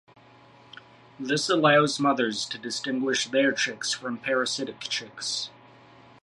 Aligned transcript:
This 1.19 1.47
allows 1.47 1.99
mothers 1.99 2.45
to 2.45 2.57
distinguish 2.57 3.27
their 3.27 3.51
chicks 3.51 3.93
from 3.93 4.17
parasitic 4.17 4.79
chicks. 4.79 5.51